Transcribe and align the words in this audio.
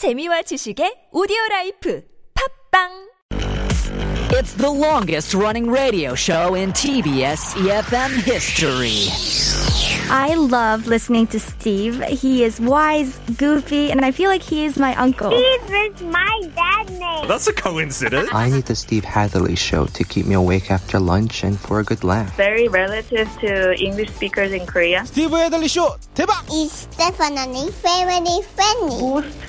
재미와 0.00 0.42
지식의 0.48 1.10
오디오 1.12 1.36
라이프 1.50 2.00
팝빵 2.72 3.10
It's 4.32 4.54
the 4.54 4.70
longest 4.70 5.34
running 5.34 5.68
radio 5.70 6.14
show 6.14 6.54
in 6.54 6.72
TBS 6.72 7.52
EFM 7.60 8.22
history. 8.24 9.10
I 10.08 10.34
love 10.34 10.86
listening 10.86 11.26
to 11.28 11.38
Steve. 11.38 12.00
He 12.08 12.42
is 12.44 12.58
wise, 12.60 13.20
goofy, 13.36 13.90
and 13.90 14.02
I 14.04 14.10
feel 14.10 14.30
like 14.30 14.42
he 14.42 14.64
is 14.64 14.78
my 14.78 14.94
uncle. 14.96 15.30
Steve 15.30 15.92
is 15.92 16.02
my 16.02 16.40
dad's 16.56 16.90
name. 16.98 17.28
That's 17.28 17.46
a 17.48 17.52
coincidence. 17.52 18.30
I 18.32 18.48
need 18.50 18.64
the 18.64 18.74
Steve 18.74 19.04
Hatherley 19.04 19.54
show 19.56 19.86
to 19.86 20.02
keep 20.04 20.26
me 20.26 20.34
awake 20.34 20.70
after 20.70 20.98
lunch 20.98 21.44
and 21.44 21.58
for 21.60 21.80
a 21.80 21.84
good 21.84 22.02
laugh. 22.02 22.34
very 22.36 22.68
relative 22.68 23.28
to 23.40 23.74
English 23.76 24.10
speakers 24.14 24.52
in 24.52 24.64
Korea. 24.64 25.02
스티브 25.04 25.36
헤들리 25.36 25.68
쇼 25.68 25.94
대박! 26.14 26.42
Is 26.50 26.86
definitely 26.96 27.70
very 27.82 28.42
funny. 28.56 28.98
Most 28.98 29.48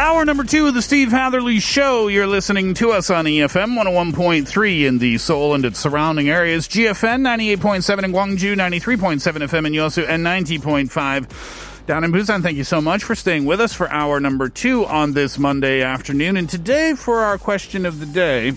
Hour 0.00 0.24
number 0.24 0.44
two 0.44 0.66
of 0.66 0.72
the 0.72 0.80
Steve 0.80 1.10
Hatherley 1.10 1.60
Show. 1.60 2.08
You're 2.08 2.26
listening 2.26 2.72
to 2.72 2.90
us 2.90 3.10
on 3.10 3.26
EFM 3.26 3.76
101.3 3.78 4.86
in 4.86 4.96
the 4.96 5.18
Seoul 5.18 5.54
and 5.54 5.62
its 5.66 5.78
surrounding 5.78 6.30
areas, 6.30 6.66
GFN 6.68 7.20
98.7 7.20 8.04
in 8.04 8.10
Gwangju, 8.10 8.56
93.7 8.56 9.20
FM 9.20 9.66
in 9.66 9.74
Yosu, 9.74 10.08
and 10.08 10.24
90.5 10.24 11.86
down 11.86 12.04
in 12.04 12.12
Busan. 12.12 12.42
Thank 12.42 12.56
you 12.56 12.64
so 12.64 12.80
much 12.80 13.04
for 13.04 13.14
staying 13.14 13.44
with 13.44 13.60
us 13.60 13.74
for 13.74 13.90
hour 13.90 14.20
number 14.20 14.48
two 14.48 14.86
on 14.86 15.12
this 15.12 15.38
Monday 15.38 15.82
afternoon. 15.82 16.38
And 16.38 16.48
today, 16.48 16.94
for 16.94 17.18
our 17.18 17.36
question 17.36 17.84
of 17.84 18.00
the 18.00 18.06
day, 18.06 18.54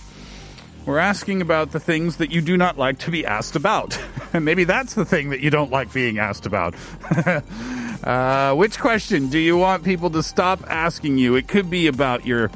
we're 0.85 0.97
asking 0.97 1.41
about 1.41 1.73
the 1.73 1.79
things 1.81 2.15
that 2.17 2.31
you 2.31 2.39
do 2.39 2.55
not 2.55 2.77
like 2.77 2.99
to 2.99 3.11
be 3.11 3.25
asked 3.25 3.57
about. 3.57 3.99
And 4.35 4.45
maybe 4.45 4.63
that's 4.63 4.95
the 4.95 5.05
thing 5.05 5.29
that 5.29 5.41
you 5.41 5.51
don't 5.51 5.69
like 5.69 5.93
being 5.93 6.17
asked 6.17 6.47
about. 6.47 6.73
uh, 8.03 8.53
which 8.55 8.79
question 8.79 9.29
do 9.29 9.39
you 9.39 9.57
want 9.57 9.83
people 9.83 10.09
to 10.11 10.23
stop 10.23 10.63
asking 10.67 11.17
you? 11.17 11.35
It 11.35 11.47
could 11.47 11.69
be 11.69 11.87
about 11.87 12.25
your. 12.25 12.51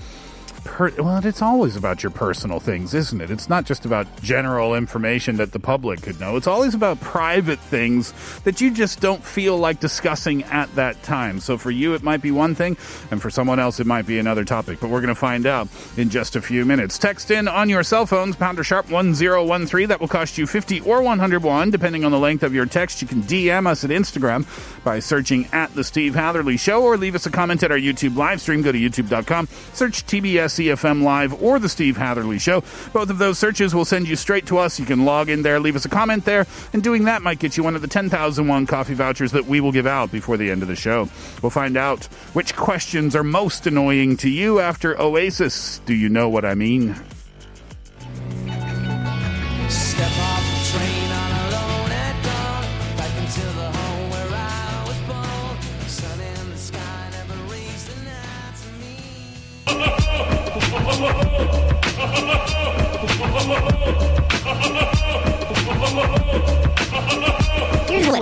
Per- 0.68 0.92
well, 1.02 1.26
it's 1.26 1.42
always 1.42 1.76
about 1.78 2.04
your 2.04 2.12
personal 2.12 2.60
things, 2.60 2.94
isn't 2.94 3.22
it? 3.22 3.32
It's 3.32 3.48
not 3.48 3.66
just 3.66 3.86
about 3.86 4.06
general 4.22 4.76
information 4.76 5.38
that 5.38 5.54
the 5.54 5.60
public 5.60 6.02
could 6.02 6.20
know. 6.20 6.36
It's 6.36 6.46
always 6.46 6.76
about 6.76 7.00
private 7.00 7.58
things 7.58 8.14
that 8.42 8.60
you 8.60 8.70
just 8.72 9.00
don't 9.00 9.23
feel 9.23 9.58
like 9.58 9.80
discussing 9.80 10.44
at 10.44 10.73
that 10.76 11.02
time. 11.04 11.40
So 11.40 11.58
for 11.58 11.72
you, 11.72 11.94
it 11.94 12.04
might 12.04 12.22
be 12.22 12.32
one 12.32 12.54
thing, 12.54 12.76
and 13.12 13.22
for 13.22 13.30
someone 13.30 13.60
else, 13.60 13.80
it 13.80 13.88
might 13.88 14.06
be 14.06 14.20
another 14.20 14.44
topic. 14.44 14.80
But 14.82 14.90
we're 14.90 15.00
going 15.00 15.08
to 15.08 15.16
find 15.16 15.45
out 15.45 15.70
in 15.95 16.10
just 16.10 16.36
a 16.36 16.42
few 16.42 16.66
minutes. 16.66 16.98
Text 17.00 17.32
in 17.32 17.48
on 17.48 17.70
your 17.70 17.82
cell 17.82 18.06
phones, 18.06 18.36
pounder 18.36 18.64
sharp 18.64 18.90
1013. 18.92 19.88
That 19.88 20.02
will 20.02 20.08
cost 20.10 20.38
you 20.38 20.45
50 20.45 20.82
or 20.82 21.02
101, 21.02 21.72
depending 21.72 22.04
on 22.04 22.12
the 22.12 22.20
length 22.20 22.44
of 22.44 22.54
your 22.54 22.66
text. 22.66 23.02
You 23.02 23.08
can 23.08 23.23
DM 23.23 23.68
us 23.68 23.86
at 23.86 23.90
Instagram 23.90 24.45
by 24.84 25.00
searching 25.00 25.48
at 25.54 25.73
The 25.76 25.84
Steve 25.84 26.14
Hatherley 26.14 26.58
Show 26.58 26.84
or 26.84 26.98
leave 26.98 27.16
us 27.16 27.26
a 27.26 27.32
comment 27.32 27.64
at 27.64 27.72
our 27.72 27.80
YouTube 27.80 28.18
live 28.18 28.42
stream. 28.42 28.62
Go 28.62 28.73
to 28.73 28.78
youtube.com, 28.78 29.48
search 29.73 30.06
TBS 30.06 30.56
EFM 30.59 31.03
Live 31.03 31.41
or 31.41 31.59
The 31.59 31.69
Steve 31.69 31.97
Hatherley 31.97 32.39
Show. 32.39 32.61
Both 32.94 33.09
of 33.09 33.17
those 33.17 33.38
searches 33.38 33.73
will 33.73 33.86
send 33.86 34.08
you 34.08 34.16
straight 34.16 34.45
to 34.47 34.58
us. 34.58 34.80
You 34.80 34.86
can 34.86 35.05
log 35.05 35.30
in 35.30 35.41
there, 35.41 35.59
leave 35.59 35.75
us 35.75 35.86
a 35.86 35.89
comment 35.89 36.25
there, 36.25 36.45
and 36.73 36.83
doing 36.83 37.05
that 37.05 37.22
might 37.22 37.39
get 37.39 37.58
you 37.58 37.64
one 37.64 37.75
of 37.75 37.81
the 37.81 37.88
10,001 37.88 38.66
coffee 38.66 38.94
vouchers 38.94 39.31
that 39.31 39.45
we 39.45 39.59
will 39.59 39.72
give 39.72 39.88
out 39.88 40.11
before 40.11 40.38
the 40.38 40.52
end 40.52 40.61
of 40.61 40.67
the 40.67 40.75
show. 40.75 41.09
We'll 41.42 41.49
find 41.49 41.77
out 41.77 42.05
which 42.33 42.55
questions 42.55 43.15
are 43.15 43.23
most 43.23 43.67
annoying 43.67 44.17
to 44.17 44.30
you 44.30 44.59
after 44.59 44.99
Oasis. 44.99 45.80
Do 45.86 45.93
you 45.93 46.09
know 46.09 46.30
what 46.30 46.45
I 46.45 46.55
mean? 46.55 46.95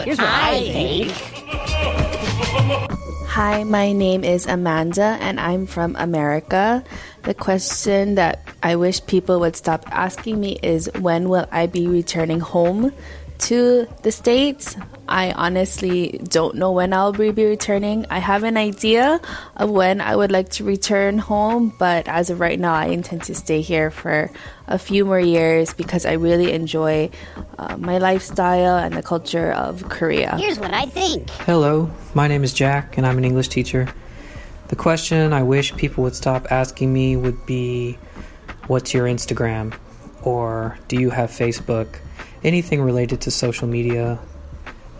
Here's 0.05 0.19
what, 0.19 0.29
here's 0.53 0.67
what 0.67 0.77
I 0.77 1.09
think. 1.09 1.11
Hi, 3.27 3.63
my 3.63 3.91
name 3.91 4.23
is 4.23 4.45
Amanda 4.45 5.17
and 5.19 5.39
I'm 5.39 5.65
from 5.65 5.95
America. 5.95 6.83
The 7.23 7.33
question 7.33 8.13
that 8.13 8.47
I 8.61 8.75
wish 8.75 9.03
people 9.07 9.39
would 9.39 9.55
stop 9.55 9.83
asking 9.91 10.39
me 10.39 10.59
is 10.61 10.91
when 10.99 11.27
will 11.27 11.47
I 11.51 11.65
be 11.65 11.87
returning 11.87 12.39
home 12.39 12.93
to 13.39 13.87
the 14.03 14.11
States? 14.11 14.75
I 15.07 15.31
honestly 15.33 16.19
don't 16.23 16.55
know 16.55 16.71
when 16.71 16.93
I'll 16.93 17.13
be 17.13 17.29
returning. 17.29 18.05
I 18.09 18.19
have 18.19 18.43
an 18.43 18.57
idea 18.57 19.21
of 19.55 19.69
when 19.69 20.01
I 20.01 20.15
would 20.15 20.31
like 20.31 20.49
to 20.57 20.63
return 20.63 21.19
home, 21.19 21.73
but 21.77 22.07
as 22.07 22.29
of 22.29 22.39
right 22.39 22.59
now, 22.59 22.73
I 22.73 22.85
intend 22.87 23.23
to 23.23 23.35
stay 23.35 23.61
here 23.61 23.91
for 23.91 24.31
a 24.67 24.79
few 24.79 25.05
more 25.05 25.19
years 25.19 25.73
because 25.73 26.05
I 26.05 26.13
really 26.13 26.51
enjoy 26.51 27.11
uh, 27.59 27.77
my 27.77 27.99
lifestyle 27.99 28.77
and 28.77 28.95
the 28.95 29.03
culture 29.03 29.51
of 29.51 29.87
Korea. 29.89 30.37
Here's 30.37 30.59
what 30.59 30.73
I 30.73 30.85
think. 30.85 31.29
Hello, 31.29 31.91
my 32.13 32.27
name 32.27 32.43
is 32.43 32.53
Jack, 32.53 32.97
and 32.97 33.05
I'm 33.05 33.17
an 33.17 33.25
English 33.25 33.49
teacher. 33.49 33.87
The 34.69 34.75
question 34.75 35.33
I 35.33 35.43
wish 35.43 35.75
people 35.75 36.03
would 36.05 36.15
stop 36.15 36.51
asking 36.51 36.91
me 36.91 37.15
would 37.15 37.45
be 37.45 37.99
What's 38.67 38.95
your 38.95 39.05
Instagram? 39.05 39.77
Or 40.23 40.79
Do 40.87 40.99
you 40.99 41.11
have 41.11 41.29
Facebook? 41.29 41.99
Anything 42.44 42.82
related 42.82 43.20
to 43.22 43.30
social 43.30 43.68
media. 43.68 44.18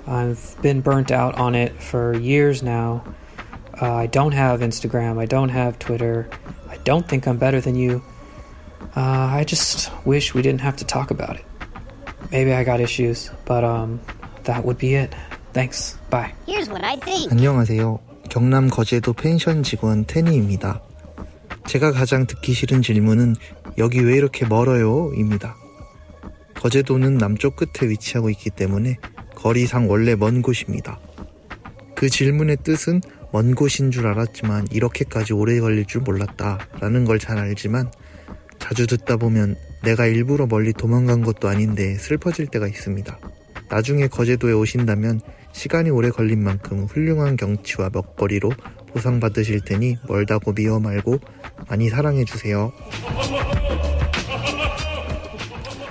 I've 0.06 0.56
been 0.62 0.80
burnt 0.80 1.10
out 1.10 1.38
on 1.38 1.54
it 1.54 1.72
for 1.80 2.16
years 2.18 2.62
now. 2.62 3.04
Uh, 3.80 3.94
I 3.94 4.06
don't 4.06 4.32
have 4.32 4.60
Instagram, 4.60 5.18
I 5.18 5.26
don't 5.26 5.48
have 5.48 5.78
Twitter, 5.78 6.28
I 6.68 6.76
don't 6.84 7.08
think 7.08 7.26
I'm 7.26 7.38
better 7.38 7.60
than 7.60 7.76
you. 7.76 8.02
Uh, 8.94 9.30
I 9.32 9.44
just 9.44 9.90
wish 10.04 10.34
we 10.34 10.42
didn't 10.42 10.60
have 10.60 10.76
to 10.78 10.84
talk 10.84 11.10
about 11.10 11.36
it. 11.36 11.44
Maybe 12.30 12.52
I 12.52 12.64
got 12.64 12.80
issues, 12.80 13.30
but 13.44 13.64
um, 13.64 14.00
that 14.44 14.64
would 14.64 14.78
be 14.78 14.94
it. 14.94 15.14
Thanks. 15.52 15.96
Bye. 16.10 16.32
Here's 16.46 16.68
what 16.68 16.84
I 16.84 16.96
think. 16.96 17.32
안녕하세요. 17.32 17.98
경남 18.28 18.68
거제도 18.68 19.12
펜션 19.12 19.62
직원 19.62 20.04
테니입니다. 20.04 20.80
제가 21.66 21.92
가장 21.92 22.26
듣기 22.26 22.52
싫은 22.52 22.82
질문은 22.82 23.34
여기 23.78 24.00
왜 24.00 24.16
이렇게 24.16 24.46
멀어요? 24.46 25.12
입니다. 25.14 25.56
거제도는 26.55 27.17
남쪽 27.17 27.55
끝에 27.55 27.89
위치하고 27.89 28.29
있기 28.31 28.49
때문에 28.51 28.97
거리상 29.35 29.89
원래 29.89 30.15
먼 30.15 30.41
곳입니다. 30.41 30.99
그 31.95 32.09
질문의 32.09 32.57
뜻은 32.63 33.01
먼 33.31 33.53
곳인 33.53 33.91
줄 33.91 34.07
알았지만 34.07 34.67
이렇게까지 34.71 35.33
오래 35.33 35.59
걸릴 35.59 35.85
줄 35.85 36.01
몰랐다 36.01 36.59
라는 36.79 37.05
걸 37.05 37.19
잘 37.19 37.37
알지만 37.37 37.91
자주 38.59 38.87
듣다 38.87 39.17
보면 39.17 39.55
내가 39.83 40.05
일부러 40.05 40.47
멀리 40.47 40.73
도망간 40.73 41.21
것도 41.21 41.47
아닌데 41.47 41.95
슬퍼질 41.95 42.47
때가 42.47 42.67
있습니다. 42.67 43.19
나중에 43.69 44.07
거제도에 44.07 44.53
오신다면 44.53 45.21
시간이 45.51 45.89
오래 45.89 46.09
걸린 46.09 46.43
만큼 46.43 46.85
훌륭한 46.85 47.35
경치와 47.35 47.89
먹거리로 47.93 48.51
보상받으실 48.87 49.61
테니 49.61 49.97
멀다고 50.07 50.53
미워 50.53 50.79
말고 50.79 51.19
많이 51.69 51.89
사랑해주세요. 51.89 52.71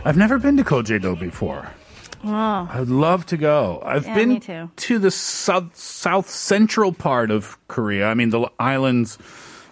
I've 0.04 0.16
never 0.16 0.38
been 0.38 0.56
to 0.58 0.64
Kojedo 0.64 1.18
before. 1.18 1.70
Oh. 2.24 2.68
I'd 2.72 2.88
love 2.88 3.26
to 3.26 3.36
go. 3.36 3.82
I've 3.84 4.06
Yeah, 4.06 4.14
been 4.14 4.40
to 4.76 4.98
the 4.98 5.10
south 5.10 5.76
south 5.76 6.28
central 6.30 6.92
part 6.92 7.30
of 7.30 7.56
Korea. 7.68 8.06
I 8.08 8.14
mean 8.14 8.30
the 8.30 8.48
islands 8.58 9.18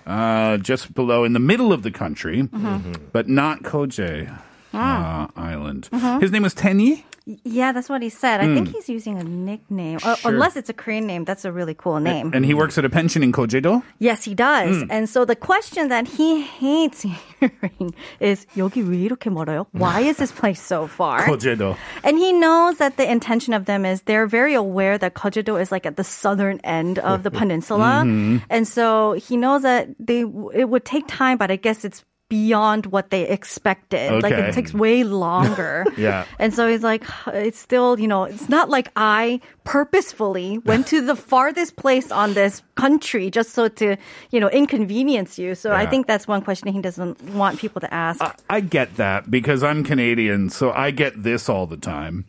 uh, 0.07 0.57
just 0.59 0.95
below 0.95 1.25
in 1.25 1.33
the 1.33 1.39
middle 1.39 1.73
of 1.73 1.83
the 1.83 1.91
country, 1.91 2.43
Mm-hmm. 2.43 2.93
but 3.13 3.29
not 3.29 3.63
Koje 3.63 4.29
uh, 4.75 5.27
Island. 5.37 5.89
Mhm. 5.93 6.21
His 6.21 6.31
name 6.33 6.43
was 6.43 6.55
Tenny. 6.55 7.07
Yeah, 7.44 7.74
that's 7.74 7.90
what 7.90 8.02
he 8.02 8.08
said. 8.08 8.40
I 8.40 8.46
think 8.56 8.70
Mm. 8.70 8.72
he's 8.72 8.88
using 8.88 9.20
a 9.20 9.24
nickname. 9.24 10.00
Uh, 10.02 10.16
Sure. 10.16 10.32
Unless 10.32 10.56
it's 10.56 10.70
a 10.70 10.74
Korean 10.74 11.06
name. 11.06 11.26
That's 11.26 11.44
a 11.44 11.52
really 11.52 11.74
cool 11.76 12.00
name. 12.00 12.32
And 12.34 12.46
he 12.46 12.54
works 12.54 12.78
at 12.78 12.86
a 12.86 12.90
pension 12.90 13.22
in 13.22 13.34
Kojedo. 13.34 13.84
Yes, 14.00 14.24
he 14.24 14.32
does. 14.34 14.78
Mm. 14.84 14.88
And 14.90 15.10
so 15.10 15.26
the 15.26 15.36
question 15.36 15.90
that 15.90 16.08
he 16.08 16.40
hates 16.40 17.04
hearing 17.04 17.92
is 18.22 18.48
여기 18.56 18.80
왜 18.82 19.04
이렇게 19.10 19.28
멀어요? 19.30 19.68
Why 19.74 20.08
is 20.08 20.16
this 20.16 20.32
place 20.32 20.62
so 20.62 20.88
far? 20.88 21.28
Kojedo. 21.28 21.76
And 22.08 22.18
he 22.18 22.32
knows 22.32 22.78
that 22.80 22.96
the 22.96 23.04
intention 23.04 23.52
of 23.54 23.66
them 23.66 23.84
is 23.84 24.04
they're 24.08 24.26
very 24.26 24.54
aware 24.56 24.98
that 24.98 25.14
Kojedo 25.14 25.60
is 25.60 25.70
like 25.70 25.86
at 25.86 25.98
the 25.98 26.06
southern 26.08 26.62
end 26.64 26.98
of 27.00 27.24
the 27.24 27.32
peninsula. 27.32 28.04
Mhm. 28.08 28.40
And 28.50 28.64
so 28.66 29.20
he 29.20 29.36
knows 29.36 29.64
that 29.68 29.90
they 30.00 30.24
it 30.56 30.70
would 30.72 30.86
take 30.86 31.04
time, 31.12 31.36
but 31.38 31.52
I 31.52 31.58
guess 31.60 31.84
it's 31.84 32.06
beyond 32.33 32.87
what 32.87 33.11
they 33.11 33.29
expected. 33.29 34.23
Like 34.23 34.33
it 34.33 34.55
takes 34.55 34.73
way 34.73 35.05
longer. 35.05 35.85
Yeah. 35.99 36.25
And 36.39 36.55
so 36.55 36.67
he's 36.67 36.83
like, 36.83 37.05
it's 37.27 37.59
still, 37.59 38.01
you 38.01 38.09
know, 38.09 38.25
it's 38.25 38.49
not 38.49 38.71
like 38.71 38.91
I 38.97 39.41
purposefully 39.65 40.59
went 40.59 40.87
to 40.87 41.05
the 41.05 41.15
farthest 41.15 41.77
place 41.77 42.11
on 42.11 42.33
this 42.33 42.63
country 42.75 43.31
just 43.31 43.51
so 43.51 43.69
to, 43.69 43.97
you 44.31 44.41
know, 44.41 44.49
inconvenience 44.49 45.39
you. 45.39 45.55
So 45.55 45.73
I 45.73 45.85
think 45.85 46.07
that's 46.07 46.27
one 46.27 46.41
question 46.41 46.73
he 46.73 46.81
doesn't 46.81 47.23
want 47.35 47.59
people 47.59 47.81
to 47.83 47.93
ask. 47.93 48.25
I 48.49 48.61
get 48.61 48.97
that 48.97 49.31
because 49.31 49.63
I'm 49.63 49.85
Canadian, 49.85 50.49
so 50.49 50.73
I 50.73 50.91
get 50.91 51.23
this 51.23 51.49
all 51.51 51.67
the 51.67 51.77
time 51.77 52.25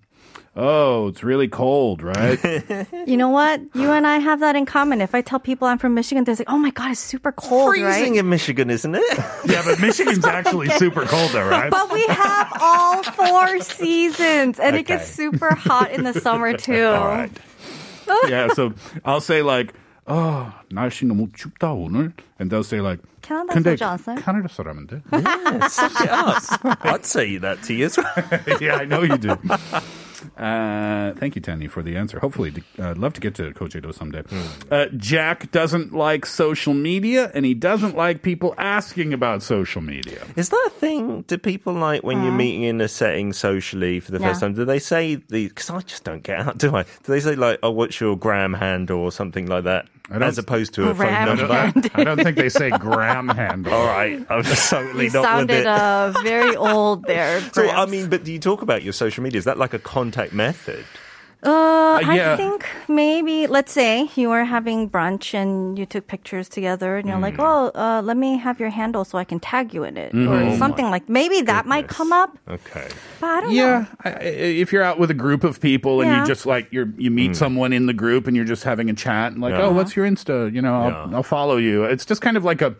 Oh, 0.60 1.06
it's 1.06 1.22
really 1.22 1.46
cold, 1.46 2.02
right? 2.02 2.34
you 3.06 3.16
know 3.16 3.28
what? 3.28 3.60
You 3.74 3.92
and 3.92 4.04
I 4.08 4.18
have 4.18 4.40
that 4.40 4.56
in 4.56 4.66
common. 4.66 5.00
If 5.00 5.14
I 5.14 5.20
tell 5.22 5.38
people 5.38 5.68
I'm 5.68 5.78
from 5.78 5.94
Michigan, 5.94 6.24
they're 6.24 6.34
like, 6.34 6.50
oh 6.50 6.58
my 6.58 6.70
God, 6.70 6.90
it's 6.90 6.98
super 7.00 7.30
cold, 7.30 7.68
Freezing 7.70 7.86
right? 8.14 8.18
in 8.18 8.28
Michigan, 8.28 8.68
isn't 8.68 8.92
it? 8.92 9.04
yeah, 9.46 9.62
but 9.64 9.78
Michigan's 9.80 10.24
actually 10.26 10.68
super 10.70 11.04
cold, 11.06 11.30
though, 11.30 11.46
right? 11.46 11.70
But 11.70 11.92
we 11.92 12.04
have 12.08 12.52
all 12.60 13.04
four 13.04 13.60
seasons, 13.60 14.58
and 14.58 14.74
it 14.74 14.86
gets 14.86 15.04
Okay. 15.04 15.30
super 15.30 15.54
hot 15.54 15.92
in 15.92 16.02
the 16.02 16.14
summer 16.14 16.56
too. 16.56 16.86
All 16.86 17.06
right. 17.06 17.30
yeah, 18.26 18.48
so 18.52 18.72
I'll 19.04 19.20
say 19.20 19.42
like, 19.42 19.74
oh, 20.08 20.52
날씨 20.72 21.06
너무 21.06 21.30
춥다 21.30 21.70
오늘, 21.70 22.14
and 22.40 22.50
they'll 22.50 22.64
say 22.64 22.80
like, 22.80 22.98
캐나다 23.22 23.52
근데 23.52 23.76
소주 23.76 23.84
않어요? 23.84 24.16
캐나다 24.18 24.48
사람인데? 24.50 25.02
Yeah, 25.12 25.68
suck 25.68 26.00
it 26.00 26.10
up. 26.10 26.84
I'd 26.84 27.04
say 27.06 27.36
that 27.38 27.62
to 27.64 27.74
you 27.74 27.84
as 27.86 27.96
well. 27.96 28.58
yeah, 28.60 28.76
I 28.76 28.86
know 28.86 29.02
you 29.02 29.18
do. 29.18 29.36
Uh, 30.37 31.13
thank 31.13 31.35
you, 31.35 31.41
Tanny, 31.41 31.67
for 31.67 31.81
the 31.83 31.95
answer. 31.97 32.19
Hopefully, 32.19 32.53
uh, 32.79 32.91
I'd 32.91 32.97
love 32.97 33.13
to 33.13 33.21
get 33.21 33.35
to 33.35 33.51
Kojedo 33.51 33.93
someday. 33.93 34.23
Uh, 34.71 34.85
Jack 34.97 35.51
doesn't 35.51 35.93
like 35.93 36.25
social 36.25 36.73
media, 36.73 37.31
and 37.33 37.45
he 37.45 37.53
doesn't 37.53 37.95
like 37.95 38.21
people 38.21 38.53
asking 38.57 39.13
about 39.13 39.43
social 39.43 39.81
media. 39.81 40.25
Is 40.35 40.49
that 40.49 40.63
a 40.67 40.69
thing? 40.71 41.21
Do 41.27 41.37
people 41.37 41.73
like 41.73 42.03
when 42.03 42.23
you're 42.23 42.31
meeting 42.31 42.63
in 42.63 42.81
a 42.81 42.87
setting 42.87 43.33
socially 43.33 43.99
for 43.99 44.11
the 44.11 44.19
first 44.19 44.41
Yeah. 44.41 44.47
time? 44.47 44.53
Do 44.55 44.65
they 44.65 44.79
say 44.79 45.15
the? 45.15 45.47
Because 45.47 45.69
I 45.69 45.79
just 45.81 46.03
don't 46.03 46.23
get 46.23 46.39
out. 46.39 46.57
Do 46.63 46.75
I? 46.75 46.83
Do 46.83 46.89
they 47.11 47.19
say 47.19 47.35
like, 47.35 47.59
"Oh, 47.63 47.71
what's 47.71 47.99
your 47.99 48.15
gram 48.17 48.53
handle" 48.53 48.99
or 48.99 49.11
something 49.11 49.47
like 49.47 49.63
that, 49.65 49.85
I 49.85 49.87
don't- 49.87 50.02
as 50.11 50.37
opposed 50.37 50.73
to 50.75 50.83
a 50.83 50.87
phone 50.87 50.95
Gram 50.97 51.37
number? 51.37 51.53
handle. 51.53 51.91
I 51.95 52.03
don't 52.03 52.21
think 52.21 52.37
they 52.37 52.49
say 52.49 52.69
gram 52.71 53.29
handle. 53.29 53.73
All 53.73 53.85
right, 53.85 54.23
I'm 54.29 54.43
just 54.43 54.69
totally 54.69 55.05
You 55.05 55.11
not 55.11 55.21
with 55.21 55.23
sounded 55.29 55.59
it. 55.61 55.67
uh, 55.67 56.13
very 56.23 56.55
old 56.55 57.03
there. 57.03 57.39
so 57.53 57.63
I 57.63 57.67
Gramps. 57.73 57.91
mean, 57.91 58.09
but 58.09 58.23
do 58.23 58.31
you 58.33 58.39
talk 58.39 58.61
about 58.61 58.83
your 58.83 58.93
social 58.93 59.23
media? 59.23 59.37
Is 59.39 59.45
that 59.45 59.57
like 59.57 59.73
a 59.73 59.79
contact 59.79 60.33
method? 60.33 60.85
Uh, 61.45 61.99
yeah. 62.11 62.33
I 62.33 62.37
think 62.37 62.65
maybe 62.87 63.47
let's 63.47 63.71
say 63.71 64.09
you 64.15 64.29
were 64.29 64.45
having 64.45 64.89
brunch 64.89 65.33
and 65.33 65.77
you 65.77 65.85
took 65.85 66.07
pictures 66.07 66.47
together 66.47 66.95
and 66.97 67.07
you're 67.07 67.19
like, 67.19 67.35
Hmm. 67.35 67.41
oh, 67.41 67.71
uh, 67.75 68.01
let 68.03 68.15
me 68.17 68.37
have 68.37 68.59
your 68.59 68.69
handle 68.69 69.03
so 69.03 69.17
I 69.17 69.23
can 69.25 69.39
tag 69.39 69.73
you 69.73 69.83
in 69.83 69.97
it 69.97 70.13
Mm-hmm. 70.13 70.53
or 70.53 70.57
something 70.57 70.89
like. 70.89 71.09
Maybe 71.09 71.41
that 71.41 71.65
might 71.65 71.87
come 71.87 72.13
up, 72.13 72.37
Okay. 72.49 72.87
but 73.19 73.27
I 73.27 73.41
don't 73.41 73.49
know. 73.49 73.55
Yeah, 73.55 73.85
I, 74.05 74.09
I- 74.11 74.19
if 74.63 74.71
you're 74.71 74.83
out 74.83 74.99
with 74.99 75.11
a 75.11 75.13
group 75.15 75.43
of 75.43 75.59
people 75.59 76.01
and 76.01 76.09
Yeah. 76.09 76.21
you 76.21 76.27
just 76.27 76.45
like 76.45 76.67
you're 76.71 76.89
you 76.97 77.11
meet 77.11 77.35
someone 77.35 77.73
in 77.73 77.85
the 77.87 77.93
group 77.93 78.25
and 78.27 78.35
you're 78.35 78.45
just 78.45 78.63
having 78.63 78.89
a 78.89 78.93
chat 78.93 79.33
and 79.33 79.41
like, 79.41 79.51
Yeah. 79.53 79.63
oh, 79.63 79.71
what's 79.73 79.95
your 79.95 80.05
Insta? 80.07 80.53
You 80.53 80.61
know, 80.61 80.73
I'll, 80.75 80.89
Yeah. 81.09 81.15
I'll 81.17 81.23
follow 81.23 81.57
you. 81.57 81.83
It's 81.83 82.05
just 82.05 82.21
kind 82.21 82.37
of 82.37 82.43
like 82.45 82.61
a 82.61 82.75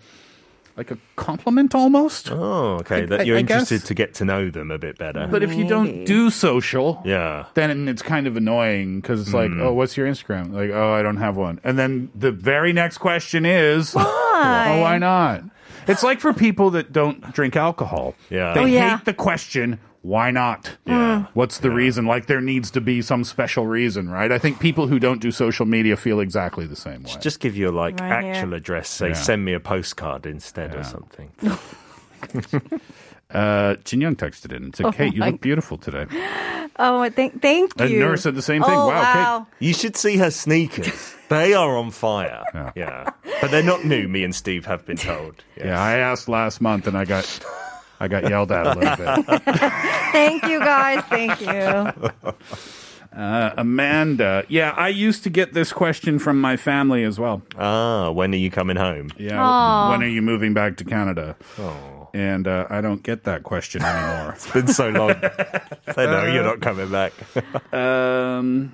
like 0.76 0.92
a 0.92 0.98
compliment 1.16 1.76
almost. 1.76 2.32
Oh, 2.32 2.78
okay. 2.82 3.04
I- 3.04 3.06
that 3.06 3.26
you're 3.28 3.38
I 3.38 3.42
guess. 3.44 3.72
interested 3.72 3.88
to 3.88 3.94
get 3.94 4.14
to 4.16 4.26
know 4.26 4.50
them 4.50 4.72
a 4.72 4.80
bit 4.80 4.98
better. 4.98 5.28
But 5.30 5.44
if 5.44 5.54
you 5.54 5.68
don't 5.68 6.06
do 6.06 6.30
social, 6.30 7.02
yeah. 7.06 7.46
then 7.54 7.88
it's 7.88 8.02
kind 8.02 8.26
of 8.28 8.36
annoying 8.38 9.00
because 9.02 9.22
it's 9.22 9.34
like, 9.34 9.52
hmm. 9.52 9.62
oh, 9.62 9.74
what's 9.74 9.96
your 9.98 10.08
Instagram? 10.08 10.52
Like, 10.52 10.72
oh, 10.72 10.94
I 10.94 11.04
don't 11.04 11.18
have 11.18 11.36
one. 11.38 11.60
And 11.64 11.78
then 11.78 12.10
the 12.16 12.32
very 12.32 12.74
next 12.74 12.98
question 12.98 13.46
is, 13.46 13.94
Why? 13.94 14.04
oh, 14.78 14.82
why 14.82 14.98
not? 14.98 15.44
It's 15.88 16.02
like 16.04 16.20
for 16.20 16.34
people 16.34 16.72
that 16.72 16.92
don't 16.92 17.34
drink 17.34 17.56
alcohol. 17.56 18.16
Yeah. 18.30 18.54
They 18.54 18.60
Oh, 18.62 18.66
yeah. 18.66 18.98
hate 18.98 19.06
the 19.06 19.14
question, 19.14 19.80
why 20.04 20.30
not? 20.32 20.78
Yeah. 20.86 21.26
What's 21.34 21.58
the 21.60 21.72
reason? 21.72 22.06
Like 22.06 22.28
there 22.28 22.42
needs 22.42 22.70
to 22.72 22.82
be 22.82 23.02
some 23.02 23.24
special 23.24 23.66
reason, 23.66 24.10
right? 24.10 24.32
I 24.32 24.38
think 24.38 24.60
people 24.60 24.86
who 24.88 25.00
don't 25.00 25.20
do 25.22 25.32
social 25.32 25.66
media 25.66 25.96
feel 25.98 26.20
exactly 26.20 26.68
the 26.68 26.76
same 26.76 27.04
way. 27.04 27.12
Just 27.20 27.40
give 27.40 27.58
your 27.58 27.72
like 27.72 28.00
Right 28.00 28.24
actual 28.26 28.50
here. 28.50 28.58
address. 28.58 28.90
Say, 28.90 29.08
Yeah. 29.08 29.14
send 29.14 29.44
me 29.46 29.54
a 29.54 29.60
postcard 29.60 30.26
instead 30.28 30.76
or 30.76 30.84
something. 30.84 31.32
Uh, 33.32 33.78
Jin 33.84 34.00
Young 34.00 34.16
texted 34.16 34.56
in 34.56 34.66
and 34.66 34.76
said, 34.76 34.94
Kate, 34.94 35.12
you 35.16 35.24
look 35.24 35.42
beautiful 35.42 35.78
today. 35.78 36.06
Oh, 36.76 37.08
thank, 37.12 37.40
thank 37.40 37.72
you. 37.78 37.84
And 37.86 37.94
you. 37.94 38.00
Nurse 38.00 38.24
said 38.24 38.34
the 38.34 38.42
same 38.42 38.64
thing. 38.64 38.74
Oh, 38.74 38.88
Wow, 38.88 39.46
Kate. 39.60 39.68
You 39.68 39.76
should 39.76 39.96
see 39.96 40.18
her 40.18 40.32
sneakers. 40.32 41.14
They 41.30 41.54
are 41.54 41.78
on 41.78 41.92
fire. 41.92 42.44
Yeah. 42.54 42.72
Yeah. 42.76 43.10
But 43.42 43.50
they're 43.52 43.62
not 43.64 43.86
new, 43.86 44.08
me 44.08 44.24
and 44.24 44.34
Steve 44.36 44.66
have 44.66 44.84
been 44.86 44.98
told. 44.98 45.44
Yes. 45.56 45.66
Yeah, 45.68 45.80
I 45.82 45.98
asked 45.98 46.28
last 46.30 46.62
month 46.62 46.86
and 46.88 46.96
I 46.98 47.06
got 47.06 47.26
I 48.04 48.08
got 48.10 48.30
yelled 48.30 48.52
at 48.52 48.68
a 48.68 48.74
little 48.78 48.98
bit. 48.98 49.44
Thank 50.12 50.44
you, 50.44 50.60
guys. 50.60 51.04
Thank 51.06 51.40
you. 51.42 52.12
Uh, 53.16 53.54
Amanda, 53.58 54.44
yeah, 54.50 54.72
I 54.76 54.88
used 54.88 55.22
to 55.22 55.30
get 55.30 55.54
this 55.54 55.72
question 55.72 56.18
from 56.18 56.42
my 56.42 56.58
family 56.58 57.04
as 57.04 57.20
well. 57.20 57.44
Ah, 57.60 58.10
when 58.10 58.34
are 58.34 58.38
you 58.38 58.50
coming 58.50 58.76
home? 58.76 59.12
Yeah, 59.20 59.40
Aw. 59.40 59.92
when 59.92 60.02
are 60.02 60.08
you 60.08 60.24
moving 60.24 60.56
back 60.56 60.78
to 60.78 60.84
Canada? 60.84 61.36
Oh. 61.60 62.10
And 62.16 62.48
uh, 62.48 62.66
I 62.72 62.82
don't 62.82 63.04
get 63.04 63.24
that 63.26 63.44
question 63.44 63.84
anymore. 63.84 64.34
It's 64.36 64.50
been 64.52 64.68
so 64.68 64.90
long. 64.90 65.10
they 65.96 66.06
know 66.08 66.26
you're 66.26 66.44
not 66.44 66.62
coming 66.62 66.90
back. 66.90 67.14
um, 67.72 68.74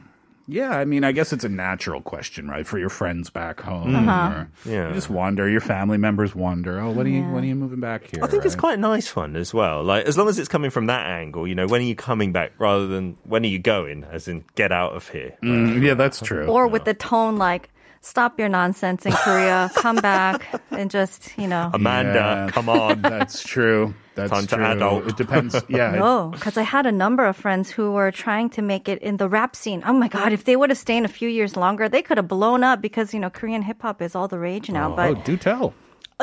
yeah, 0.49 0.71
I 0.71 0.85
mean, 0.85 1.03
I 1.03 1.11
guess 1.11 1.31
it's 1.31 1.43
a 1.43 1.49
natural 1.49 2.01
question, 2.01 2.47
right, 2.47 2.65
for 2.65 2.79
your 2.79 2.89
friends 2.89 3.29
back 3.29 3.61
home. 3.61 3.95
Or 4.09 4.49
Yeah. 4.65 4.87
You 4.89 4.93
just 4.93 5.09
wonder. 5.09 5.47
Your 5.47 5.61
family 5.61 5.97
members 5.97 6.33
wonder. 6.33 6.79
Oh, 6.79 6.91
when 6.91 7.05
are 7.05 7.09
you 7.09 7.23
when 7.23 7.43
are 7.43 7.47
you 7.47 7.55
moving 7.55 7.79
back 7.79 8.05
here? 8.05 8.23
I 8.23 8.27
think 8.27 8.45
it's 8.45 8.55
quite 8.55 8.79
a 8.79 8.81
nice 8.81 9.15
one 9.15 9.35
as 9.35 9.53
well. 9.53 9.83
Like 9.83 10.05
as 10.05 10.17
long 10.17 10.27
as 10.27 10.39
it's 10.39 10.49
coming 10.49 10.71
from 10.71 10.87
that 10.87 11.05
angle, 11.05 11.47
you 11.47 11.55
know, 11.55 11.67
when 11.67 11.81
are 11.81 11.85
you 11.85 11.95
coming 11.95 12.31
back 12.31 12.53
rather 12.57 12.87
than 12.87 13.17
when 13.23 13.43
are 13.43 13.47
you 13.47 13.59
going, 13.59 14.03
as 14.05 14.27
in 14.27 14.43
get 14.55 14.71
out 14.71 14.93
of 14.93 15.07
here. 15.09 15.37
Mm, 15.43 15.81
yeah, 15.81 15.93
that's 15.93 16.19
true. 16.21 16.47
Or 16.47 16.67
with 16.67 16.85
the 16.85 16.93
tone 16.93 17.37
like, 17.37 17.69
stop 18.01 18.39
your 18.39 18.49
nonsense 18.49 19.05
in 19.05 19.11
Korea, 19.11 19.69
come 19.75 19.97
back, 19.97 20.47
and 20.71 20.89
just, 20.89 21.37
you 21.37 21.47
know. 21.47 21.69
Amanda, 21.73 22.45
Yeah. 22.47 22.51
come 22.51 22.69
on. 22.69 23.01
That's 23.13 23.43
true. 23.43 23.93
That's 24.15 24.31
Time 24.31 24.47
to 24.47 24.55
true. 24.55 24.65
adult. 24.65 25.07
It 25.07 25.15
depends. 25.17 25.55
Yeah. 25.69 25.91
No, 25.91 26.29
because 26.33 26.57
I 26.57 26.63
had 26.63 26.85
a 26.85 26.91
number 26.91 27.25
of 27.25 27.37
friends 27.37 27.69
who 27.69 27.91
were 27.91 28.11
trying 28.11 28.49
to 28.51 28.61
make 28.61 28.89
it 28.89 29.01
in 29.01 29.17
the 29.17 29.29
rap 29.29 29.55
scene. 29.55 29.81
Oh 29.85 29.93
my 29.93 30.07
God, 30.09 30.33
if 30.33 30.43
they 30.43 30.55
would 30.55 30.69
have 30.69 30.77
stayed 30.79 31.05
a 31.05 31.07
few 31.07 31.29
years 31.29 31.55
longer, 31.55 31.87
they 31.87 32.01
could 32.01 32.17
have 32.17 32.27
blown 32.27 32.63
up 32.63 32.81
because, 32.81 33.13
you 33.13 33.19
know, 33.19 33.29
Korean 33.29 33.61
hip 33.61 33.81
hop 33.81 34.01
is 34.01 34.15
all 34.15 34.27
the 34.27 34.39
rage 34.39 34.69
now. 34.69 34.91
oh, 34.91 34.95
but 34.95 35.23
do 35.25 35.37
tell. 35.37 35.73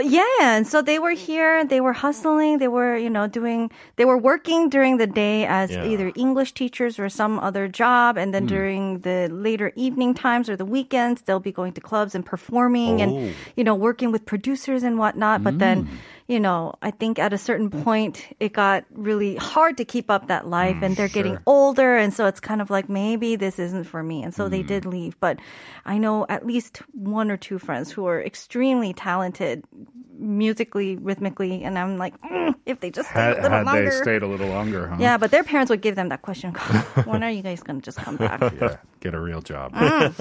Yeah, 0.02 0.24
and 0.40 0.66
so 0.66 0.82
they 0.82 0.98
were 0.98 1.12
here, 1.12 1.64
they 1.64 1.80
were 1.80 1.94
hustling, 1.94 2.58
they 2.58 2.68
were, 2.68 2.96
you 2.96 3.08
know, 3.08 3.26
doing, 3.26 3.70
they 3.96 4.04
were 4.04 4.18
working 4.18 4.68
during 4.68 4.98
the 4.98 5.06
day 5.06 5.46
as 5.46 5.70
Yeah. 5.70 5.86
either 5.86 6.12
English 6.14 6.52
teachers 6.52 6.98
or 6.98 7.08
some 7.08 7.38
other 7.38 7.66
job. 7.66 8.18
And 8.18 8.34
then 8.34 8.42
hmm. 8.42 8.48
during 8.48 8.98
the 9.00 9.28
later 9.32 9.72
evening 9.74 10.12
times 10.12 10.50
or 10.50 10.56
the 10.56 10.66
weekends, 10.66 11.22
they'll 11.22 11.40
be 11.40 11.52
going 11.52 11.72
to 11.72 11.80
clubs 11.80 12.14
and 12.14 12.26
performing 12.26 13.00
Oh. 13.00 13.04
and, 13.04 13.34
you 13.56 13.64
know, 13.64 13.74
working 13.74 14.12
with 14.12 14.26
producers 14.26 14.82
and 14.82 14.98
whatnot. 14.98 15.42
But 15.42 15.58
then, 15.58 15.86
hmm. 15.86 15.96
You 16.28 16.40
know, 16.40 16.74
I 16.82 16.90
think 16.90 17.18
at 17.18 17.32
a 17.32 17.38
certain 17.38 17.70
point, 17.70 18.26
it 18.40 18.52
got 18.52 18.84
really 18.90 19.36
hard 19.36 19.76
to 19.76 19.84
keep 19.84 20.10
up 20.10 20.26
that 20.26 20.46
life 20.46 20.76
and 20.82 20.94
mm, 20.94 20.96
they're 20.96 21.08
getting 21.08 21.38
older. 21.46 21.96
And 21.96 22.12
so 22.12 22.26
it's 22.26 22.40
kind 22.40 22.60
of 22.60 22.68
like, 22.68 22.88
maybe 22.88 23.36
this 23.36 23.58
isn't 23.60 23.84
for 23.84 24.02
me. 24.02 24.24
And 24.24 24.34
so 24.34 24.48
they 24.48 24.62
did 24.62 24.82
mm. 24.84 24.92
leave. 24.92 25.20
But 25.20 25.38
I 25.84 25.98
know 25.98 26.26
at 26.28 26.44
least 26.44 26.82
one 26.92 27.30
or 27.30 27.36
two 27.36 27.58
friends 27.58 27.92
who 27.92 28.06
are 28.06 28.20
extremely 28.20 28.92
talented 28.92 29.62
musically, 30.18 30.96
rhythmically. 30.96 31.62
And 31.62 31.78
I'm 31.78 31.98
like, 31.98 32.20
mm, 32.22 32.54
if 32.66 32.80
they 32.80 32.90
just 32.90 33.10
stay 33.10 33.20
Had, 33.20 33.32
a 33.38 33.42
little 33.42 33.50
had 33.58 33.66
longer. 33.66 33.84
they 33.90 33.96
stayed 33.96 34.22
a 34.22 34.26
little 34.26 34.48
longer, 34.48 34.88
huh? 34.88 34.96
yeah, 34.98 35.16
but 35.18 35.30
their 35.30 35.44
parents 35.44 35.70
would 35.70 35.80
give 35.80 35.94
them 35.96 36.08
that 36.10 36.22
question. 36.22 36.52
when 37.04 37.22
are 37.22 37.30
you 37.30 37.42
guys 37.42 37.62
going 37.62 37.80
to 37.80 37.84
just 37.84 37.98
come 37.98 38.16
back? 38.16 38.40
Yeah, 38.56 38.76
get 39.00 39.14
a 39.14 39.20
real 39.20 39.42
job. 39.42 39.72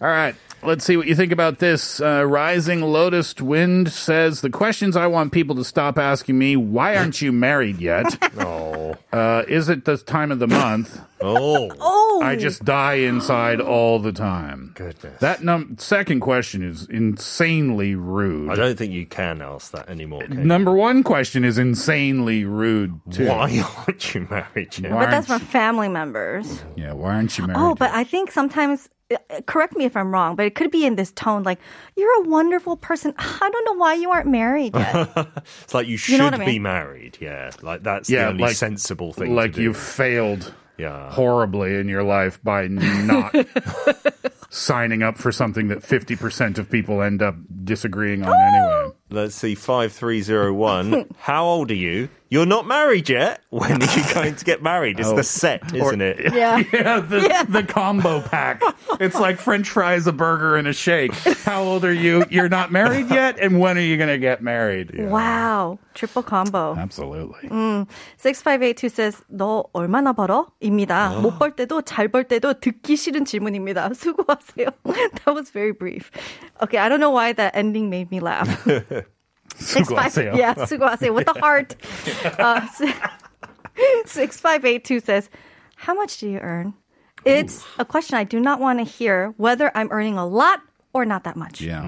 All 0.00 0.08
right, 0.08 0.34
let's 0.62 0.84
see 0.84 0.96
what 0.96 1.06
you 1.06 1.14
think 1.14 1.32
about 1.32 1.58
this. 1.58 2.00
Uh, 2.00 2.24
Rising 2.24 2.80
Lotus 2.82 3.34
Wind 3.40 3.90
says 3.90 4.40
the 4.40 4.50
questions 4.50 4.96
I 4.96 5.06
want 5.08 5.32
people 5.32 5.56
to 5.56 5.64
stop 5.64 5.98
asking 5.98 6.38
me: 6.38 6.56
Why 6.56 6.96
aren't 6.96 7.20
you 7.20 7.32
married 7.32 7.78
yet? 7.78 8.06
Oh. 8.38 8.94
Uh, 9.12 9.42
is 9.48 9.68
it 9.68 9.84
the 9.84 9.96
time 9.96 10.30
of 10.30 10.38
the 10.38 10.46
month? 10.46 11.00
Oh. 11.24 11.70
oh, 11.80 12.20
I 12.22 12.36
just 12.36 12.64
die 12.64 12.94
inside 12.94 13.60
all 13.60 13.98
the 13.98 14.12
time. 14.12 14.72
Goodness. 14.74 15.18
That 15.20 15.42
num- 15.42 15.76
second 15.78 16.20
question 16.20 16.62
is 16.62 16.86
insanely 16.88 17.94
rude. 17.94 18.50
I 18.50 18.54
don't 18.54 18.76
think 18.76 18.92
you 18.92 19.06
can 19.06 19.40
ask 19.42 19.72
that 19.72 19.88
anymore. 19.88 20.20
Kate. 20.22 20.30
Number 20.38 20.72
one 20.72 21.02
question 21.02 21.44
is 21.44 21.58
insanely 21.58 22.44
rude 22.44 22.98
too. 23.10 23.26
Why 23.28 23.62
aren't 23.86 24.14
you 24.14 24.26
married 24.30 24.78
yet? 24.78 24.92
Why 24.92 25.04
but 25.06 25.10
that's 25.10 25.26
from 25.26 25.34
aren't 25.34 25.44
family 25.48 25.88
members. 25.88 26.50
you- 26.76 26.84
Yeah, 26.84 26.92
why 26.92 27.14
aren't 27.14 27.36
you 27.38 27.46
married? 27.46 27.58
Oh, 27.60 27.74
but 27.74 27.86
yet? 27.86 27.94
I 27.96 28.04
think 28.04 28.30
sometimes, 28.30 28.88
uh, 29.12 29.40
correct 29.46 29.76
me 29.76 29.84
if 29.84 29.96
I'm 29.96 30.12
wrong, 30.12 30.36
but 30.36 30.46
it 30.46 30.54
could 30.54 30.70
be 30.70 30.86
in 30.86 30.96
this 30.96 31.12
tone 31.12 31.42
like, 31.42 31.58
you're 31.96 32.24
a 32.24 32.28
wonderful 32.28 32.76
person. 32.76 33.14
I 33.18 33.50
don't 33.50 33.64
know 33.64 33.74
why 33.80 33.94
you 33.94 34.10
aren't 34.10 34.28
married 34.28 34.74
yet. 34.74 35.10
It's 35.64 35.74
like 35.74 35.86
you 35.86 35.96
should 35.96 36.12
You 36.12 36.18
know 36.18 36.24
what 36.24 36.34
I 36.34 36.38
be 36.38 36.46
mean? 36.46 36.62
married. 36.62 37.18
Yeah, 37.20 37.50
like 37.62 37.82
that's 37.82 38.08
Yeah, 38.08 38.24
the 38.24 38.30
only 38.30 38.42
like- 38.44 38.56
sensible 38.56 39.12
thing. 39.12 39.34
like 39.34 39.52
to 39.52 39.56
do. 39.56 39.62
you 39.62 39.74
failed 39.74 40.54
Yeah. 40.78 41.10
horribly 41.12 41.76
in 41.76 41.88
your 41.88 42.02
life 42.02 42.42
by 42.42 42.66
not 42.66 43.34
signing 44.50 45.02
up 45.02 45.18
for 45.18 45.30
something 45.30 45.68
that 45.68 45.80
50% 45.80 46.58
of 46.58 46.70
people 46.70 47.02
end 47.02 47.22
up 47.22 47.36
disagreeing 47.64 48.22
on 48.24 48.32
ah! 48.34 48.82
anyway. 48.82 48.96
let's 49.10 49.34
see, 49.34 49.54
5301. 49.54 51.06
How 51.18 51.44
old 51.44 51.70
are 51.70 51.74
you? 51.74 52.08
You're 52.31 52.45
not 52.45 52.67
married 52.67 53.07
yet. 53.07 53.39
When 53.51 53.81
are 53.81 53.93
you 53.95 54.03
going 54.13 54.35
to 54.35 54.43
get 54.43 54.61
married? 54.61 54.99
It's 54.99 55.07
Oh. 55.07 55.15
the 55.15 55.23
set, 55.23 55.63
isn't 55.73 56.01
it? 56.01 56.33
Yeah. 56.35 56.59
yeah, 56.73 56.99
the, 56.99 57.21
Yeah. 57.23 57.43
the 57.47 57.63
combo 57.63 58.19
pack. 58.19 58.61
It's 58.99 59.15
like 59.17 59.39
French 59.39 59.69
fries, 59.69 60.07
a 60.07 60.11
burger, 60.11 60.57
and 60.57 60.67
a 60.67 60.73
shake. 60.73 61.13
How 61.47 61.63
old 61.63 61.85
are 61.85 61.93
you? 61.93 62.25
You're 62.29 62.49
not 62.49 62.69
married 62.69 63.09
yet, 63.09 63.39
and 63.39 63.59
when 63.61 63.77
are 63.77 63.81
you 63.81 63.95
going 63.95 64.09
to 64.11 64.17
get 64.19 64.41
married? 64.43 64.91
Wow. 65.07 65.79
Triple 65.93 66.21
combo. 66.23 66.75
Absolutely. 66.77 67.47
음, 67.49 67.87
6582 68.17 68.89
says, 68.89 69.23
너 69.31 69.63
얼마나 69.73 70.11
벌어? 70.13 70.47
입니다. 70.61 71.15
못 71.21 71.39
벌 71.39 71.55
때도 71.55 71.81
잘 71.83 72.09
벌 72.09 72.25
때도 72.27 72.59
듣기 72.59 72.97
싫은 72.97 73.23
질문입니다. 73.23 73.93
수고하세요. 73.95 74.67
That 75.23 75.33
was 75.33 75.49
very 75.49 75.71
brief. 75.71 76.11
Okay, 76.61 76.77
I 76.77 76.89
don't 76.89 76.99
know 76.99 77.11
why 77.11 77.31
that 77.33 77.55
ending 77.55 77.89
made 77.89 78.11
me 78.11 78.19
laugh. 78.19 78.67
Six 79.55 79.89
five, 79.89 80.11
수고하세요. 80.11 80.35
yeah, 80.37 80.53
수고하세요 80.53 81.13
with 81.13 81.25
the 81.25 81.39
heart. 81.39 81.75
Uh, 82.37 82.61
six 84.05 84.39
five 84.39 84.65
eight 84.65 84.83
two 84.85 84.99
says, 84.99 85.29
"How 85.75 85.93
much 85.93 86.19
do 86.19 86.27
you 86.29 86.39
earn?" 86.39 86.73
It's 87.25 87.65
a 87.79 87.85
question 87.85 88.17
I 88.17 88.23
do 88.23 88.39
not 88.39 88.59
want 88.59 88.79
to 88.79 88.85
hear 88.85 89.33
whether 89.37 89.71
I'm 89.75 89.89
earning 89.91 90.17
a 90.17 90.25
lot 90.25 90.61
or 90.93 91.05
not 91.05 91.23
that 91.25 91.35
much. 91.35 91.59
Yeah. 91.61 91.83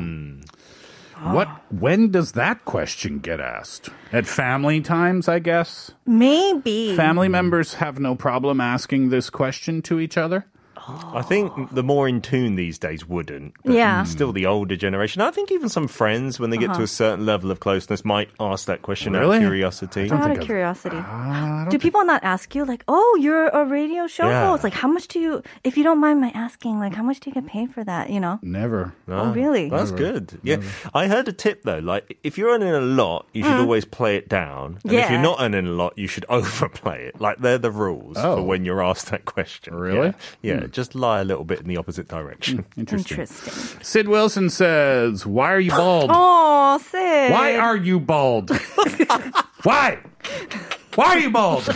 What? 1.22 1.48
When 1.70 2.12
does 2.12 2.32
that 2.34 2.66
question 2.66 3.20
get 3.20 3.40
asked? 3.40 3.90
At 4.12 4.26
family 4.26 4.82
times, 4.82 5.28
I 5.28 5.40
guess. 5.40 5.92
Maybe. 6.06 6.96
Family 6.96 7.28
members 7.28 7.76
have 7.76 8.00
no 8.00 8.16
problem 8.16 8.60
asking 8.62 9.10
this 9.10 9.30
question 9.30 9.82
to 9.84 10.00
each 10.00 10.18
other. 10.18 10.46
I 10.87 11.23
think 11.23 11.53
the 11.73 11.83
more 11.83 12.07
in 12.09 12.21
tune 12.21 12.57
these 12.57 12.79
days 12.79 13.09
wouldn't. 13.09 13.55
But 13.65 13.75
Yeah. 13.75 14.03
Still 14.05 14.33
the 14.33 14.47
older 14.47 14.77
generation. 14.77 15.23
I 15.23 15.31
think 15.31 15.51
even 15.51 15.69
some 15.69 15.89
friends, 15.89 16.39
when 16.39 16.51
they 16.51 16.57
get 16.59 16.67
to 16.67 16.73
Uh-huh. 16.73 16.83
a 16.83 16.87
certain 16.87 17.25
level 17.27 17.51
of 17.51 17.61
closeness, 17.61 18.05
might 18.05 18.29
ask 18.39 18.67
that 18.67 18.83
question 18.83 19.13
Really? 19.15 19.37
out 19.37 19.43
of 19.43 19.49
curiosity. 19.49 20.11
Out 20.11 20.31
of 20.31 20.41
curiosity. 20.41 21.01
do 21.71 21.79
people 21.79 22.05
not 22.05 22.23
ask 22.23 22.55
you 22.55 22.65
like, 22.65 22.85
"Oh, 22.89 23.19
you're 23.21 23.49
a 23.49 23.65
radio 23.65 24.07
show 24.07 24.29
Yeah. 24.29 24.49
host. 24.51 24.65
Like, 24.65 24.75
how 24.75 24.89
much 24.89 25.09
do 25.09 25.19
you? 25.19 25.43
If 25.65 25.77
you 25.79 25.85
don't 25.85 25.99
mind 26.01 26.21
my 26.21 26.31
asking, 26.35 26.79
like, 26.79 26.95
how 26.95 27.03
much 27.03 27.21
do 27.21 27.31
you 27.31 27.35
get 27.35 27.47
paid 27.47 27.73
for 27.73 27.83
that? 27.85 28.11
You 28.11 28.21
know? 28.21 28.39
Never. 28.43 28.93
Oh, 29.09 29.33
really? 29.33 29.71
That's 29.71 29.91
good. 29.91 30.39
Yeah. 30.43 30.59
I 30.95 31.07
heard 31.09 31.29
a 31.29 31.33
tip 31.33 31.63
though, 31.65 31.79
like 31.79 32.19
if 32.23 32.37
you're 32.39 32.51
earning 32.51 32.69
a 32.75 32.81
lot, 32.81 33.27
you 33.33 33.43
should 33.43 33.53
Mm. 33.57 33.61
always 33.61 33.85
play 33.85 34.17
it 34.17 34.29
down. 34.29 34.79
And 34.85 34.93
if 34.93 35.11
you're 35.11 35.21
not 35.21 35.39
earning 35.41 35.67
a 35.67 35.71
lot, 35.71 35.97
you 35.97 36.07
should 36.09 36.27
overplay 36.39 37.05
it. 37.07 37.21
Like 37.21 37.39
they're 37.39 37.59
the 37.59 37.71
rules 37.71 38.17
Oh. 38.19 38.37
for 38.37 38.43
when 38.43 38.65
you're 38.65 38.83
asked 38.83 39.11
that 39.11 39.25
question. 39.25 39.75
Really? 39.75 40.13
Yeah. 40.43 40.55
Yeah, 40.55 40.67
Just 40.75 40.95
lie 40.95 41.21
a 41.21 41.25
little 41.25 41.45
bit 41.45 41.61
in 41.61 41.69
the 41.69 41.77
opposite 41.77 42.09
direction. 42.09 42.59
Hmm, 42.75 42.81
interesting. 42.81 43.21
Interesting. 43.21 43.81
Sid 43.83 44.09
Wilson 44.09 44.51
says, 44.51 45.25
"Why 45.25 45.53
are 45.53 45.61
you 45.61 45.71
bald? 45.71 46.11
Oh, 46.15 46.79
Sid. 46.79 47.31
Why 47.31 47.57
are 47.57 47.77
you 47.77 48.01
bald? 48.01 48.51
Why? 49.63 49.99
Why 50.97 51.07
are 51.07 51.19
you 51.19 51.31
bald? 51.31 51.69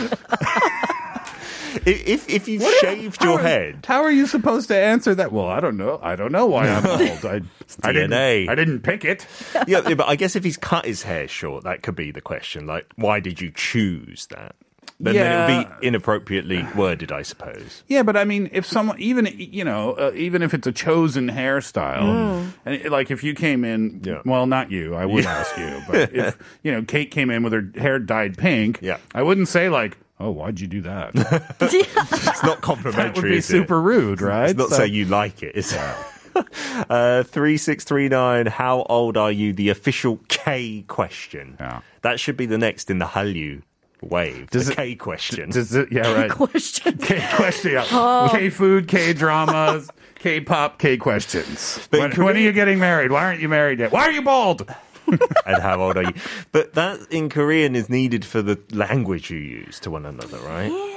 if 1.85 2.27
if 2.29 2.47
you've 2.47 2.61
What 2.61 2.77
shaved 2.81 3.17
how 3.23 3.29
your 3.29 3.39
are- 3.39 3.43
head, 3.43 3.85
How 3.87 4.01
are 4.03 4.11
you 4.11 4.27
supposed 4.27 4.67
to 4.69 4.75
answer 4.75 5.15
that? 5.15 5.31
Well, 5.31 5.47
I 5.47 5.59
don't 5.59 5.77
know. 5.77 5.99
I 6.03 6.15
don't 6.15 6.31
know 6.31 6.45
why 6.47 6.67
I'm 6.67 6.83
bald. 6.83 6.99
I, 7.25 7.41
I 7.83 7.91
didn't. 7.93 8.13
I 8.13 8.55
didn't 8.55 8.81
pick 8.81 9.05
it. 9.05 9.25
yeah, 9.67 9.81
yeah, 9.87 9.93
but 9.93 10.07
I 10.09 10.15
guess 10.15 10.35
if 10.35 10.43
he's 10.43 10.57
cut 10.57 10.85
his 10.85 11.03
hair 11.03 11.27
short, 11.27 11.63
that 11.63 11.81
could 11.83 11.95
be 11.95 12.11
the 12.11 12.21
question. 12.21 12.65
Like, 12.67 12.87
why 12.95 13.19
did 13.19 13.39
you 13.39 13.51
choose 13.55 14.27
that? 14.27 14.55
Then, 15.01 15.15
then 15.15 15.49
it 15.49 15.57
would 15.69 15.79
be 15.79 15.87
inappropriately 15.87 16.67
worded, 16.75 17.09
I 17.11 17.21
suppose. 17.21 17.83
Yeah, 17.87 18.03
but 18.03 18.17
I 18.17 18.25
mean, 18.25 18.49
if 18.51 18.65
someone, 18.65 18.99
even 18.99 19.27
you 19.37 19.63
know, 19.63 19.93
uh, 19.93 20.11
even 20.13 20.41
if 20.41 20.53
it's 20.53 20.67
a 20.67 20.73
chosen 20.73 21.29
hairstyle, 21.29 22.03
Mm. 22.03 22.53
and 22.65 22.75
it- 22.75 22.91
like 22.91 23.09
if 23.09 23.23
you 23.23 23.33
came 23.33 23.63
in, 23.63 24.01
Yeah. 24.03 24.21
well, 24.25 24.45
not 24.45 24.71
you, 24.71 24.95
I 24.95 25.05
would 25.05 25.23
Yeah. 25.23 25.31
ask 25.37 25.57
you, 25.57 25.81
but 25.89 26.13
if 26.13 26.37
you 26.63 26.71
know, 26.73 26.81
Kate 26.81 27.11
came 27.11 27.29
in 27.29 27.43
with 27.43 27.53
her 27.53 27.65
hair 27.77 27.97
dyed 27.99 28.37
pink, 28.37 28.79
Yeah. 28.81 28.97
I 29.15 29.23
wouldn't 29.23 29.47
say 29.47 29.69
like, 29.69 29.97
oh, 30.19 30.31
why'd 30.31 30.59
you 30.59 30.67
do 30.67 30.81
that? 30.81 31.11
It's 31.61 32.43
not 32.43 32.57
that 32.57 32.61
complimentary. 32.61 33.13
would 33.23 33.31
be 33.31 33.37
is 33.37 33.45
it? 33.49 33.53
super 33.53 33.81
rude, 33.81 34.21
right? 34.21 34.49
It's 34.49 34.57
not 34.59 34.69
So- 34.69 34.77
say 34.79 34.87
you 34.87 35.05
like 35.05 35.41
it, 35.43 35.55
is 35.55 35.71
it? 35.73 35.79
Uh, 36.89 37.23
3639, 37.23 38.45
how 38.45 38.83
old 38.89 39.17
are 39.17 39.31
you? 39.31 39.51
The 39.51 39.69
official 39.69 40.19
K 40.29 40.83
question. 40.87 41.57
Yeah. 41.59 41.81
That 42.01 42.19
should 42.19 42.37
be 42.37 42.45
the 42.45 42.57
next 42.57 42.89
in 42.89 42.99
the 42.99 43.05
Hallyu 43.05 43.61
wave. 44.01 44.49
Does 44.49 44.67
the 44.67 44.73
it- 44.73 44.75
K 44.75 44.95
question. 44.95 45.49
Does 45.49 45.73
it, 45.75 45.91
yeah, 45.91 46.11
right. 46.13 46.29
Question. 46.31 46.97
K 46.97 47.25
question. 47.35 47.71
Yeah. 47.73 47.85
Oh. 47.91 48.29
K 48.31 48.49
food, 48.49 48.87
K 48.87 49.13
dramas, 49.13 49.89
K 50.15 50.41
pop, 50.41 50.79
K 50.79 50.97
questions. 50.97 51.87
But 51.91 51.99
When, 51.99 52.11
can 52.11 52.23
when 52.23 52.35
are 52.37 52.39
you 52.39 52.51
getting 52.51 52.79
married? 52.79 53.11
Why 53.11 53.23
aren't 53.25 53.41
you 53.41 53.49
married 53.49 53.79
yet? 53.79 53.91
Why 53.91 54.03
are 54.03 54.11
you 54.11 54.21
bald? 54.21 54.67
and 55.45 55.61
how 55.61 55.81
old 55.81 55.97
are 55.97 56.03
you? 56.03 56.13
But 56.51 56.73
that 56.75 56.99
in 57.11 57.29
Korean 57.29 57.75
is 57.75 57.89
needed 57.89 58.23
for 58.25 58.41
the 58.41 58.59
language 58.71 59.29
you 59.31 59.37
use 59.39 59.79
to 59.81 59.89
one 59.91 60.05
another, 60.05 60.37
right? 60.39 60.71
Yeah. 60.71 60.95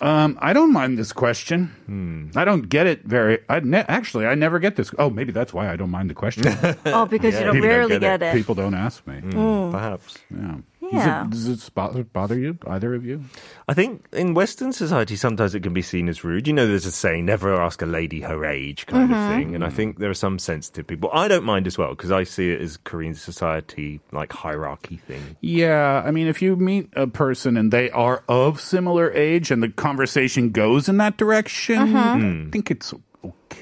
Um, 0.00 0.36
I 0.42 0.52
don't 0.52 0.72
mind 0.72 0.98
this 0.98 1.12
question. 1.12 1.66
Hmm. 1.86 2.26
I 2.34 2.44
don't 2.44 2.68
get 2.68 2.86
it 2.88 3.04
very. 3.04 3.38
I 3.48 3.60
ne- 3.60 3.84
actually 3.88 4.26
I 4.26 4.34
never 4.34 4.58
get 4.58 4.74
this. 4.74 4.90
Oh, 4.98 5.08
maybe 5.08 5.30
that's 5.30 5.54
why 5.54 5.70
I 5.70 5.76
don't 5.76 5.90
mind 5.90 6.10
the 6.10 6.14
question. 6.14 6.44
Oh, 6.86 7.06
because 7.06 7.34
you 7.34 7.40
don't 7.44 7.54
people 7.54 7.68
don't 7.68 7.76
rarely 7.76 7.98
get 8.00 8.20
get 8.20 8.22
it. 8.22 8.34
People 8.34 8.56
don't 8.56 8.74
ask 8.74 9.06
me. 9.06 9.20
Hmm. 9.20 9.70
Perhaps. 9.70 10.18
Yeah. 10.36 10.56
Yeah. 10.92 11.26
Does 11.28 11.46
it, 11.46 11.50
does 11.56 11.68
it 11.68 11.74
bother, 11.74 12.04
bother 12.04 12.38
you? 12.38 12.58
Either 12.66 12.94
of 12.94 13.04
you? 13.04 13.24
I 13.68 13.74
think 13.74 14.04
in 14.12 14.34
Western 14.34 14.72
society, 14.72 15.16
sometimes 15.16 15.54
it 15.54 15.60
can 15.62 15.72
be 15.72 15.82
seen 15.82 16.08
as 16.08 16.24
rude. 16.24 16.46
You 16.46 16.52
know, 16.52 16.66
there's 16.66 16.86
a 16.86 16.92
saying, 16.92 17.26
never 17.26 17.60
ask 17.60 17.80
a 17.82 17.86
lady 17.86 18.20
her 18.20 18.44
age 18.44 18.86
kind 18.86 19.10
Mm-hmm. 19.10 19.14
of 19.14 19.30
thing. 19.36 19.54
And 19.54 19.64
I 19.64 19.70
think 19.70 19.98
there 19.98 20.10
are 20.10 20.14
some 20.14 20.38
sensitive 20.38 20.86
people. 20.86 21.10
I 21.12 21.28
don't 21.28 21.44
mind 21.44 21.66
as 21.66 21.76
well 21.78 21.90
because 21.90 22.10
I 22.10 22.24
see 22.24 22.50
it 22.52 22.60
as 22.60 22.76
Korean 22.76 23.14
society, 23.14 24.00
like 24.12 24.32
hierarchy 24.32 24.96
thing. 24.96 25.36
Yeah. 25.40 26.02
I 26.04 26.10
mean, 26.10 26.26
if 26.26 26.42
you 26.42 26.56
meet 26.56 26.88
a 26.94 27.06
person 27.06 27.56
and 27.56 27.72
they 27.72 27.90
are 27.90 28.22
of 28.28 28.60
similar 28.60 29.12
age 29.12 29.50
and 29.50 29.62
the 29.62 29.68
conversation 29.68 30.50
goes 30.50 30.88
in 30.88 30.96
that 30.98 31.16
direction, 31.16 31.74
Mm-hmm. 31.94 32.48
I 32.48 32.50
think 32.50 32.70
it's 32.70 32.94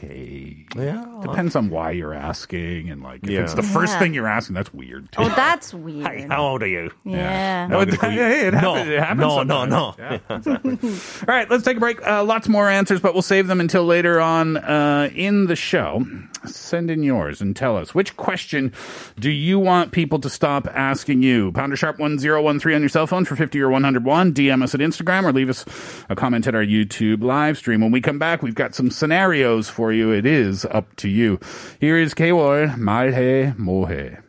okay. 0.03 0.57
Yeah. 0.77 1.05
Depends 1.23 1.55
on 1.57 1.71
why 1.71 1.91
you're 1.93 2.15
asking 2.15 2.91
and 2.91 3.03
like 3.03 3.23
if 3.25 3.31
Yeah. 3.31 3.41
it's 3.43 3.55
the 3.55 3.63
first 3.63 3.93
Yeah. 3.95 3.99
thing 4.01 4.15
you're 4.15 4.27
asking, 4.27 4.55
that's 4.55 4.73
weird 4.73 5.11
too. 5.13 5.23
Oh, 5.23 5.29
that's 5.29 5.73
weird. 5.75 6.07
Hey, 6.07 6.27
how 6.31 6.43
old 6.45 6.63
are 6.63 6.67
you? 6.69 6.91
yeah. 7.05 7.67
No, 7.71 7.81
it, 7.81 7.87
gonna 7.87 7.97
call 7.99 8.11
you- 8.11 8.21
hey, 8.21 8.47
it 8.49 8.55
No, 8.55 8.75
happens, 8.75 8.91
it 8.91 8.99
happens 8.99 9.21
no, 9.21 9.43
no, 9.43 9.65
sometimes. 9.67 10.69
no. 10.69 10.81
Yeah. 10.81 10.89
All 11.29 11.35
right, 11.35 11.49
let's 11.51 11.65
take 11.65 11.77
a 11.77 11.81
break. 11.81 12.05
Uh, 12.07 12.25
lots 12.25 12.49
more 12.49 12.69
answers, 12.69 13.01
but 13.01 13.13
we'll 13.15 13.23
save 13.23 13.47
them 13.47 13.61
until 13.61 13.85
later 13.85 14.21
on 14.21 14.57
uh, 14.57 15.11
in 15.15 15.47
the 15.47 15.57
show. 15.57 16.05
Send 16.45 16.91
in 16.91 17.03
yours 17.03 17.41
and 17.41 17.55
tell 17.55 17.77
us 17.77 17.95
which 17.95 18.17
question 18.17 18.73
do 19.19 19.31
you 19.31 19.59
want 19.59 19.93
people 19.93 20.19
to 20.21 20.31
stop 20.31 20.67
asking 20.69 21.23
you? 21.23 21.53
Pounder 21.53 21.77
sharp 21.77 21.99
1013 21.99 22.75
on 22.75 22.81
your 22.83 22.89
cell 22.89 23.07
phone 23.07 23.25
for 23.25 23.37
50 23.37 23.61
or 23.61 23.71
101. 23.71 24.35
DM 24.35 24.63
us 24.63 24.75
at 24.75 24.81
Instagram 24.81 25.25
or 25.25 25.33
leave 25.33 25.51
us 25.51 25.65
a 26.09 26.17
comment 26.17 26.47
at 26.47 26.55
our 26.55 26.65
YouTube 26.65 27.23
live 27.23 27.59
stream. 27.59 27.81
When 27.81 27.93
we 27.93 28.01
come 28.01 28.19
back, 28.19 28.43
we've 28.43 28.55
got 28.55 28.75
some 28.75 28.91
scenarios 28.91 29.69
for 29.69 29.93
you. 29.93 30.11
It 30.11 30.27
is 30.27 30.65
up 30.67 30.95
to 30.97 31.09
you. 31.09 31.39
Here 31.81 31.97
is 31.97 32.15
K. 32.15 32.31
Malhe 32.31 33.57
Mohe. 33.57 34.22